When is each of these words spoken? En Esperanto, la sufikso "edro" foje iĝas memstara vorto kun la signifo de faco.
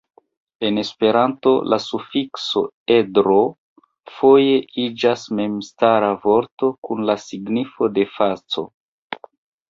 En 0.67 0.77
Esperanto, 0.81 1.51
la 1.73 1.77
sufikso 1.81 2.63
"edro" 2.95 3.35
foje 4.13 4.55
iĝas 4.85 5.25
memstara 5.41 6.09
vorto 6.23 6.71
kun 6.89 7.05
la 7.11 7.17
signifo 7.25 7.91
de 7.99 8.07
faco. 8.15 8.65